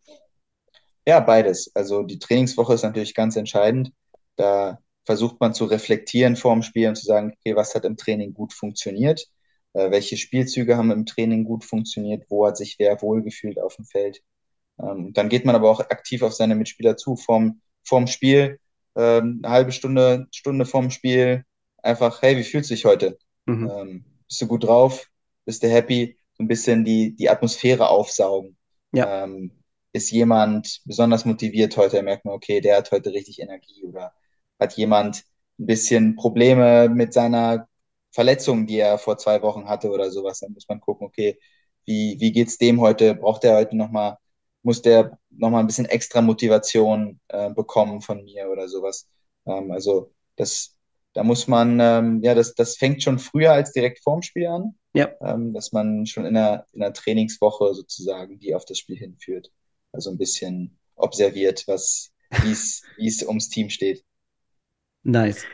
[1.07, 1.71] Ja, beides.
[1.75, 3.93] Also die Trainingswoche ist natürlich ganz entscheidend.
[4.37, 7.97] Da versucht man zu reflektieren vor dem Spiel und zu sagen, okay, was hat im
[7.97, 9.29] Training gut funktioniert?
[9.77, 12.25] Äh, welche Spielzüge haben im Training gut funktioniert?
[12.31, 14.23] Wo hat sich wer wohlgefühlt auf dem Feld?
[14.81, 18.59] Ähm, dann geht man aber auch aktiv auf seine Mitspieler zu vorm, vorm Spiel,
[18.97, 21.45] ähm, eine halbe Stunde, Stunde vorm Spiel,
[21.83, 23.19] einfach, hey, wie fühlst du dich heute?
[23.45, 23.71] Mhm.
[23.71, 25.07] Ähm, bist du gut drauf?
[25.45, 26.19] Bist du happy?
[26.33, 28.57] So ein bisschen die, die Atmosphäre aufsaugen.
[28.93, 29.25] Ja.
[29.25, 29.53] Ähm,
[29.93, 32.03] ist jemand besonders motiviert heute?
[32.03, 34.13] Merkt man, okay, der hat heute richtig Energie oder
[34.59, 35.25] hat jemand
[35.59, 37.69] ein bisschen Probleme mit seiner
[38.17, 41.39] Verletzung, die er vor zwei Wochen hatte oder sowas, dann muss man gucken, okay,
[41.85, 43.15] wie, wie geht's dem heute?
[43.15, 44.17] Braucht er heute nochmal,
[44.63, 49.07] muss der nochmal ein bisschen extra Motivation äh, bekommen von mir oder sowas?
[49.45, 50.75] Ähm, also das,
[51.13, 54.75] da muss man, ähm, ja, das, das fängt schon früher als direkt vorm Spiel an.
[54.95, 55.11] Ja.
[55.21, 59.53] Ähm, dass man schon in der, in der Trainingswoche sozusagen die auf das Spiel hinführt.
[59.93, 64.03] Also ein bisschen observiert, was, wie es ums Team steht.
[65.03, 65.45] Nice.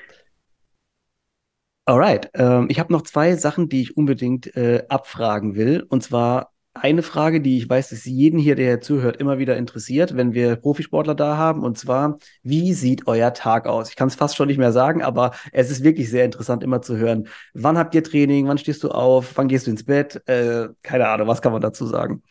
[1.93, 2.31] Alright.
[2.33, 5.85] Ähm, ich habe noch zwei Sachen, die ich unbedingt äh, abfragen will.
[5.91, 10.17] Und zwar eine Frage, die ich weiß, dass jeden hier, der zuhört, immer wieder interessiert,
[10.17, 11.63] wenn wir Profisportler da haben.
[11.63, 13.91] Und zwar, wie sieht euer Tag aus?
[13.91, 16.81] Ich kann es fast schon nicht mehr sagen, aber es ist wirklich sehr interessant, immer
[16.81, 17.29] zu hören.
[17.53, 18.49] Wann habt ihr Training?
[18.49, 19.37] Wann stehst du auf?
[19.37, 20.27] Wann gehst du ins Bett?
[20.27, 22.23] Äh, keine Ahnung, was kann man dazu sagen?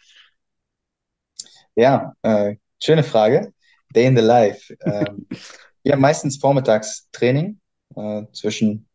[1.75, 3.53] Ja, äh, schöne Frage.
[3.93, 4.75] Day in the life.
[4.85, 5.27] Ähm,
[5.83, 7.59] Wir haben meistens vormittags Training
[7.95, 8.87] äh, zwischen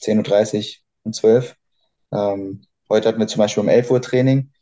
[0.00, 1.56] 10.30 Uhr und 12
[2.12, 4.52] ähm, Heute hatten wir zum Beispiel um 11 Uhr Training.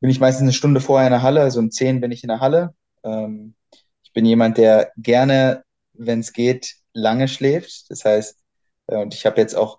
[0.00, 2.28] Bin ich meistens eine Stunde vorher in der Halle, also um 10 bin ich in
[2.28, 2.74] der Halle.
[3.04, 3.54] Ähm,
[4.02, 7.90] ich bin jemand, der gerne, wenn es geht, lange schläft.
[7.90, 8.38] Das heißt,
[8.88, 9.78] äh, und ich habe jetzt auch,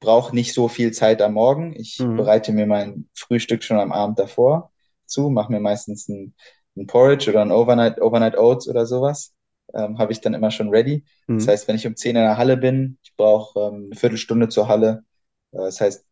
[0.00, 1.74] brauche nicht so viel Zeit am Morgen.
[1.76, 2.16] Ich mhm.
[2.16, 4.72] bereite mir mein Frühstück schon am Abend davor
[5.04, 6.34] zu, mache mir meistens ein,
[6.76, 9.32] ein Porridge oder ein Overnight, Overnight Oats oder sowas
[9.74, 11.04] ähm, habe ich dann immer schon ready.
[11.26, 11.38] Mhm.
[11.38, 14.48] Das heißt, wenn ich um 10 in der Halle bin, ich brauche ähm, eine Viertelstunde
[14.48, 15.04] zur Halle.
[15.52, 16.04] Äh, das heißt,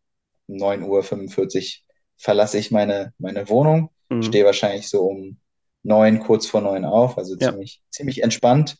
[0.47, 1.85] um 9.45 Uhr
[2.17, 4.23] verlasse ich meine, meine Wohnung, mhm.
[4.23, 5.37] stehe wahrscheinlich so um
[5.83, 7.51] neun, kurz vor neun auf, also ja.
[7.51, 8.77] ziemlich, ziemlich entspannt.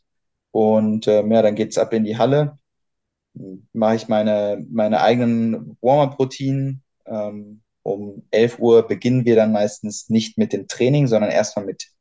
[0.52, 2.58] Und ähm, ja, dann geht's ab in die Halle.
[3.74, 6.82] Mache ich meine, meine eigenen Warm-up-Routinen.
[7.06, 11.92] Ähm, um 11 Uhr beginnen wir dann meistens nicht mit dem Training, sondern erstmal mit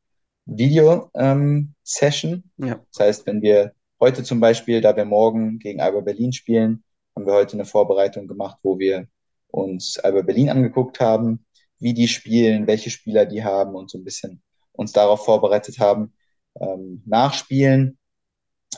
[0.47, 2.33] Video-Session.
[2.33, 2.81] Ähm, ja.
[2.93, 7.27] Das heißt, wenn wir heute zum Beispiel, da wir morgen gegen Alba Berlin spielen, haben
[7.27, 9.07] wir heute eine Vorbereitung gemacht, wo wir
[9.49, 11.47] uns Alba Berlin angeguckt haben,
[11.79, 16.13] wie die spielen, welche Spieler die haben und so ein bisschen uns darauf vorbereitet haben.
[16.61, 17.99] Ähm, nachspielen,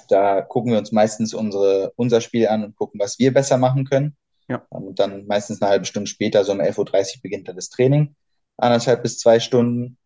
[0.08, 3.84] da gucken wir uns meistens unsere, unser Spiel an und gucken, was wir besser machen
[3.84, 4.16] können.
[4.48, 4.64] Ja.
[4.68, 8.14] Und dann meistens eine halbe Stunde später, so um 11.30 Uhr beginnt dann das Training.
[8.56, 9.98] Anderthalb bis zwei Stunden.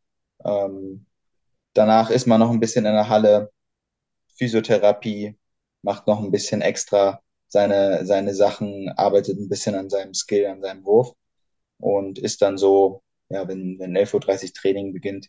[0.45, 1.07] Ähm,
[1.75, 3.51] danach ist man noch ein bisschen in der Halle,
[4.37, 5.37] Physiotherapie,
[5.83, 10.63] macht noch ein bisschen extra seine, seine Sachen, arbeitet ein bisschen an seinem Skill, an
[10.63, 11.13] seinem Wurf
[11.79, 15.29] und ist dann so, ja, wenn, wenn 11.30 Uhr Training beginnt,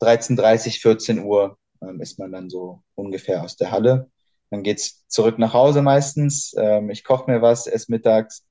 [0.00, 4.10] 13.30 14 Uhr ähm, ist man dann so ungefähr aus der Halle.
[4.50, 6.54] Dann geht's zurück nach Hause meistens.
[6.58, 8.46] Ähm, ich koche mir was, esse mittags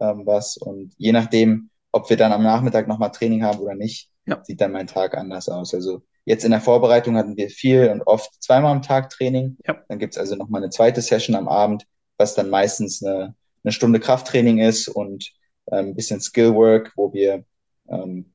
[0.00, 4.10] ähm, was und je nachdem, ob wir dann am Nachmittag nochmal Training haben oder nicht,
[4.26, 4.42] ja.
[4.44, 5.74] sieht dann mein Tag anders aus.
[5.74, 9.56] Also jetzt in der Vorbereitung hatten wir viel und oft zweimal am Tag Training.
[9.66, 9.82] Ja.
[9.88, 14.00] Dann gibt's also nochmal eine zweite Session am Abend, was dann meistens eine, eine Stunde
[14.00, 15.32] Krafttraining ist und
[15.70, 17.44] ähm, ein bisschen Skillwork, wo wir
[17.88, 18.32] ähm,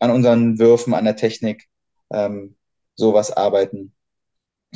[0.00, 1.68] an unseren Würfen, an der Technik
[2.12, 2.56] ähm,
[2.94, 3.94] sowas arbeiten.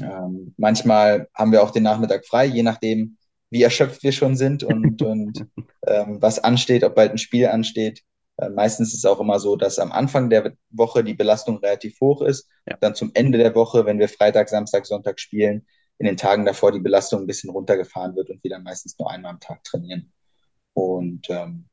[0.00, 3.16] Ähm, manchmal haben wir auch den Nachmittag frei, je nachdem,
[3.50, 5.46] wie erschöpft wir schon sind und, und
[5.87, 8.02] ähm, was ansteht, ob bald ein Spiel ansteht.
[8.38, 12.01] Äh, meistens ist es auch immer so, dass am Anfang der Woche die Belastung relativ
[12.01, 12.49] hoch ist.
[12.66, 12.77] Ja.
[12.81, 15.66] Dann zum Ende der Woche, wenn wir Freitag, Samstag, Sonntag spielen,
[15.99, 19.11] in den Tagen davor die Belastung ein bisschen runtergefahren wird und wir dann meistens nur
[19.11, 20.12] einmal am Tag trainieren.
[20.75, 21.66] Und ähm,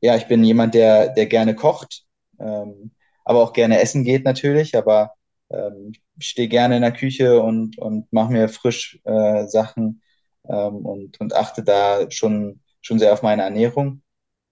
[0.00, 2.04] ja, ich bin jemand, der, der gerne kocht,
[2.38, 2.92] ähm,
[3.24, 4.76] aber auch gerne essen geht natürlich.
[4.76, 5.12] Aber
[5.50, 10.02] ähm, ich stehe gerne in der Küche und, und mache mir frisch äh, Sachen
[10.48, 14.02] ähm, und, und achte da schon, schon sehr auf meine Ernährung.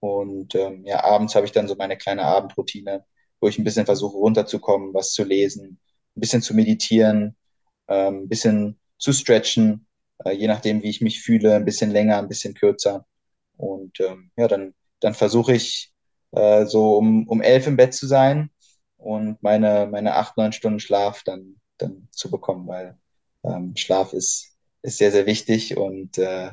[0.07, 3.05] Und ähm, ja, abends habe ich dann so meine kleine Abendroutine,
[3.40, 5.81] wo ich ein bisschen versuche runterzukommen, was zu lesen,
[6.16, 7.37] ein bisschen zu meditieren,
[7.88, 9.87] ähm, ein bisschen zu stretchen,
[10.25, 13.05] äh, je nachdem, wie ich mich fühle, ein bisschen länger, ein bisschen kürzer.
[13.57, 15.92] Und ähm, ja, dann, dann versuche ich
[16.33, 18.51] äh, so um, um elf im Bett zu sein
[18.97, 22.97] und meine, meine acht, neun Stunden Schlaf dann, dann zu bekommen, weil
[23.45, 26.53] ähm, Schlaf ist, ist sehr, sehr wichtig und äh,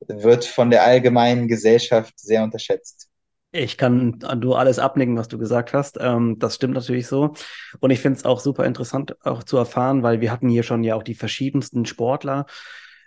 [0.00, 3.08] wird von der allgemeinen Gesellschaft sehr unterschätzt.
[3.52, 5.98] Ich kann du alles abnicken, was du gesagt hast.
[6.00, 7.32] Ähm, das stimmt natürlich so.
[7.80, 10.84] Und ich finde es auch super interessant, auch zu erfahren, weil wir hatten hier schon
[10.84, 12.46] ja auch die verschiedensten Sportler.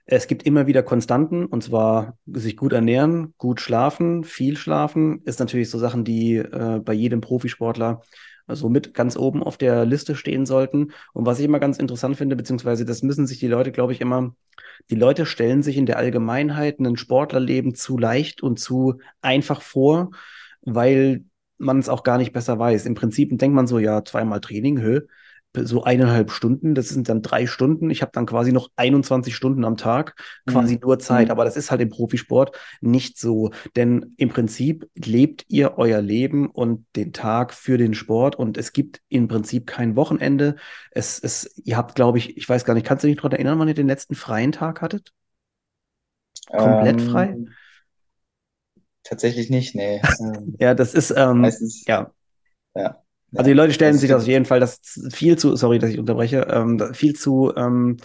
[0.05, 5.39] Es gibt immer wieder Konstanten, und zwar sich gut ernähren, gut schlafen, viel schlafen, ist
[5.39, 8.01] natürlich so Sachen, die äh, bei jedem Profisportler
[8.55, 10.91] so mit ganz oben auf der Liste stehen sollten.
[11.13, 14.01] Und was ich immer ganz interessant finde, beziehungsweise das müssen sich die Leute, glaube ich,
[14.01, 14.35] immer,
[14.89, 20.11] die Leute stellen sich in der Allgemeinheit ein Sportlerleben zu leicht und zu einfach vor,
[20.61, 21.25] weil
[21.57, 22.85] man es auch gar nicht besser weiß.
[22.85, 25.01] Im Prinzip denkt man so, ja, zweimal Training, hö,
[25.55, 27.89] so eineinhalb Stunden, das sind dann drei Stunden.
[27.89, 30.15] Ich habe dann quasi noch 21 Stunden am Tag,
[30.47, 30.81] quasi mhm.
[30.81, 31.27] nur Zeit.
[31.27, 31.31] Mhm.
[31.31, 33.51] Aber das ist halt im Profisport nicht so.
[33.75, 38.73] Denn im Prinzip lebt ihr euer Leben und den Tag für den Sport und es
[38.73, 40.55] gibt im Prinzip kein Wochenende.
[40.91, 43.57] Es, es, ihr habt, glaube ich, ich weiß gar nicht, kannst du dich daran erinnern,
[43.59, 45.13] wann ihr den letzten freien Tag hattet?
[46.47, 47.37] Komplett ähm, frei?
[49.03, 50.01] Tatsächlich nicht, nee.
[50.59, 51.85] ja, das ist ähm, meistens.
[51.87, 52.11] Ja.
[52.75, 53.01] Ja.
[53.35, 54.79] Also die Leute stellen sich das auf jeden Fall das
[55.13, 57.97] viel zu, sorry, dass ich unterbreche, ähm, viel zu ähm,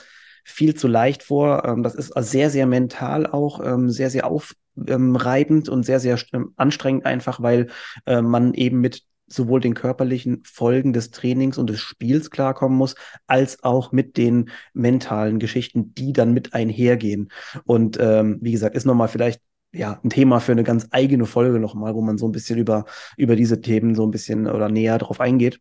[0.44, 1.64] viel zu leicht vor.
[1.64, 6.52] Ähm, das ist sehr, sehr mental auch, ähm, sehr, sehr aufreibend und sehr, sehr ähm,
[6.56, 7.68] anstrengend einfach, weil
[8.06, 12.94] äh, man eben mit sowohl den körperlichen Folgen des Trainings und des Spiels klarkommen muss,
[13.26, 17.30] als auch mit den mentalen Geschichten, die dann mit einhergehen.
[17.64, 19.40] Und ähm, wie gesagt, ist nochmal vielleicht
[19.74, 22.84] ja, ein Thema für eine ganz eigene Folge nochmal, wo man so ein bisschen über,
[23.16, 25.60] über diese Themen so ein bisschen oder näher drauf eingeht.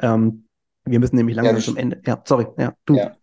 [0.00, 0.46] Ähm,
[0.84, 2.00] wir müssen nämlich langsam ja, zum Ende.
[2.06, 2.96] Ja, sorry, ja, du.
[2.96, 3.16] Ja.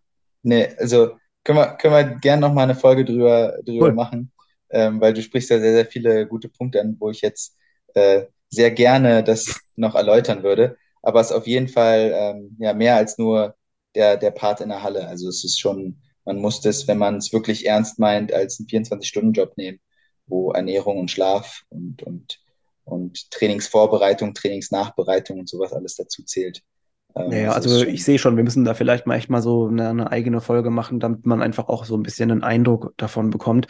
[0.43, 3.93] Nee, also können wir, können wir gerne nochmal eine Folge drüber, drüber cool.
[3.93, 4.31] machen,
[4.69, 7.57] ähm, weil du sprichst ja sehr, sehr viele gute Punkte an, wo ich jetzt
[7.95, 10.77] äh, sehr gerne das noch erläutern würde.
[11.01, 13.55] Aber es ist auf jeden Fall ähm, ja mehr als nur
[13.95, 15.07] der, der Part in der Halle.
[15.07, 18.67] Also es ist schon, man muss das, wenn man es wirklich ernst meint, als einen
[18.67, 19.79] 24-Stunden-Job nehmen
[20.27, 22.39] wo Ernährung und Schlaf und, und,
[22.83, 26.61] und Trainingsvorbereitung, Trainingsnachbereitung und sowas alles dazu zählt.
[27.15, 29.89] Ähm, ja, also ich sehe schon, wir müssen da vielleicht mal echt mal so eine,
[29.89, 33.67] eine, eigene Folge machen, damit man einfach auch so ein bisschen einen Eindruck davon bekommt.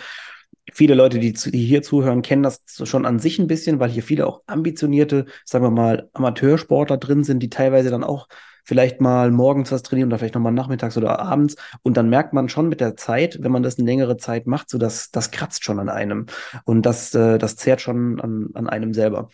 [0.73, 4.03] Viele Leute, die, die, hier zuhören, kennen das schon an sich ein bisschen, weil hier
[4.03, 8.27] viele auch ambitionierte, sagen wir mal, Amateursportler drin sind, die teilweise dann auch
[8.67, 11.55] vielleicht mal morgens was trainieren oder vielleicht nochmal nachmittags oder abends.
[11.83, 14.69] Und dann merkt man schon mit der Zeit, wenn man das eine längere Zeit macht,
[14.69, 16.25] so dass das kratzt schon an einem.
[16.65, 19.29] Und das, äh, das zehrt schon an, an einem selber.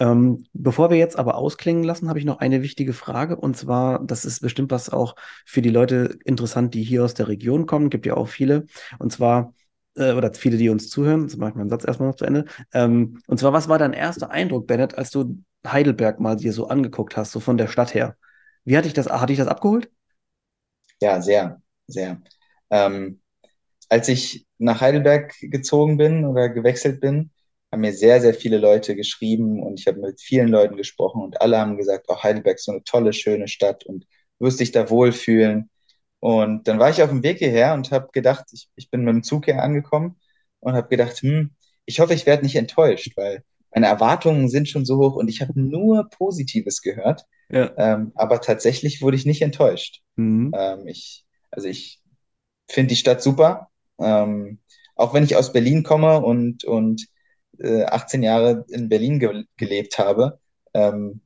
[0.00, 3.36] Ähm, bevor wir jetzt aber ausklingen lassen, habe ich noch eine wichtige Frage.
[3.36, 5.14] Und zwar, das ist bestimmt was auch
[5.46, 7.90] für die Leute interessant, die hier aus der Region kommen.
[7.90, 8.66] Gibt ja auch viele.
[8.98, 9.54] Und zwar,
[9.96, 12.44] äh, oder viele, die uns zuhören, jetzt mache ich meinen Satz erstmal noch zu Ende.
[12.72, 16.68] Ähm, und zwar, was war dein erster Eindruck, Bennett, als du Heidelberg mal dir so
[16.68, 18.16] angeguckt hast, so von der Stadt her?
[18.64, 19.90] Wie hatte ich das, hatte ich das abgeholt?
[21.00, 22.22] Ja, sehr, sehr.
[22.70, 23.20] Ähm,
[23.88, 27.30] als ich nach Heidelberg gezogen bin oder gewechselt bin,
[27.72, 31.40] haben mir sehr, sehr viele Leute geschrieben und ich habe mit vielen Leuten gesprochen und
[31.40, 34.06] alle haben gesagt, oh, Heidelberg ist so eine tolle, schöne Stadt und
[34.38, 35.70] wirst dich da wohlfühlen.
[36.24, 39.12] Und dann war ich auf dem Weg hierher und habe gedacht, ich, ich bin mit
[39.12, 40.16] dem Zug hier angekommen
[40.60, 41.50] und habe gedacht, hm,
[41.84, 45.42] ich hoffe, ich werde nicht enttäuscht, weil meine Erwartungen sind schon so hoch und ich
[45.42, 47.26] habe nur Positives gehört.
[47.50, 47.74] Ja.
[47.76, 50.00] Ähm, aber tatsächlich wurde ich nicht enttäuscht.
[50.16, 50.50] Mhm.
[50.56, 52.00] Ähm, ich, also ich
[52.70, 53.68] finde die Stadt super.
[54.00, 54.60] Ähm,
[54.96, 57.06] auch wenn ich aus Berlin komme und, und
[57.58, 60.40] äh, 18 Jahre in Berlin ge gelebt habe,
[60.72, 61.20] ähm,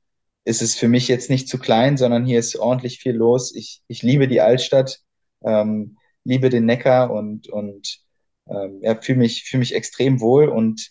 [0.48, 3.54] ist es für mich jetzt nicht zu klein, sondern hier ist ordentlich viel los.
[3.54, 5.00] Ich, ich liebe die Altstadt,
[5.44, 8.00] ähm, liebe den Neckar und, und
[8.48, 10.90] ähm, ja, fühle mich, fühl mich extrem wohl und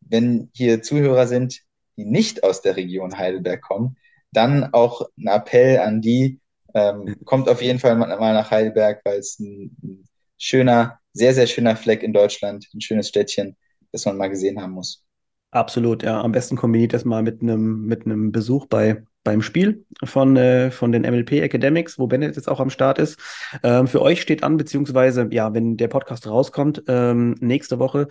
[0.00, 1.60] wenn hier Zuhörer sind,
[1.96, 3.96] die nicht aus der Region Heidelberg kommen,
[4.32, 6.40] dann auch ein Appell an die,
[6.74, 10.08] ähm, kommt auf jeden Fall mal nach Heidelberg, weil es ein, ein
[10.38, 13.56] schöner, sehr, sehr schöner Fleck in Deutschland, ein schönes Städtchen,
[13.92, 15.04] das man mal gesehen haben muss.
[15.50, 16.20] Absolut, ja.
[16.20, 20.70] Am besten kombiniert das mal mit einem mit einem Besuch bei beim Spiel von, äh,
[20.70, 23.20] von den MLP Academics, wo Bennett jetzt auch am Start ist.
[23.62, 28.08] Ähm, für euch steht an, beziehungsweise, ja, wenn der Podcast rauskommt, ähm, nächste Woche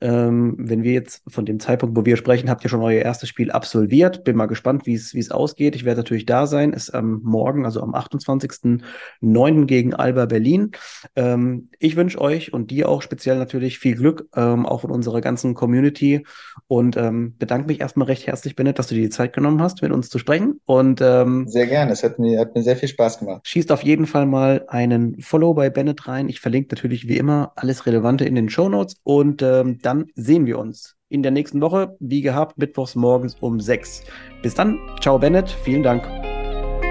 [0.00, 3.28] ähm, wenn wir jetzt von dem Zeitpunkt, wo wir sprechen, habt ihr schon euer erstes
[3.28, 4.24] Spiel absolviert.
[4.24, 5.76] Bin mal gespannt, wie es wie es ausgeht.
[5.76, 6.72] Ich werde natürlich da sein.
[6.72, 9.66] Ist am Morgen, also am 28.09.
[9.66, 10.72] gegen Alba Berlin.
[11.16, 15.20] Ähm, ich wünsche euch und dir auch speziell natürlich viel Glück, ähm, auch in unserer
[15.20, 16.24] ganzen Community.
[16.66, 19.82] Und ähm, bedanke mich erstmal recht herzlich, Bennett, dass du dir die Zeit genommen hast,
[19.82, 20.60] mit uns zu sprechen.
[20.64, 21.92] Und ähm, sehr gerne.
[21.92, 23.46] Es hat mir, hat mir sehr viel Spaß gemacht.
[23.46, 26.28] Schießt auf jeden Fall mal einen Follow bei Bennett rein.
[26.28, 30.46] Ich verlinke natürlich wie immer alles Relevante in den Show Notes und ähm, dann sehen
[30.46, 34.04] wir uns in der nächsten Woche, wie gehabt, mittwochs morgens um sechs.
[34.42, 34.78] Bis dann.
[35.00, 35.50] Ciao, Bennett.
[35.50, 36.04] Vielen Dank.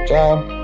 [0.06, 0.59] Ciao.